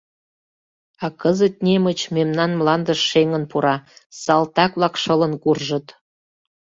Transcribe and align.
А 1.03 1.05
кызыт 1.21 1.55
немыч 1.65 1.99
мемнан 2.15 2.51
мландыш 2.59 2.99
шеҥын 3.09 3.43
пура, 3.51 3.75
салтак-влак 4.21 4.95
шылын 5.03 5.33
куржыт. 5.43 5.87